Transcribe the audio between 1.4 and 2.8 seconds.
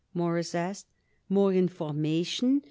information?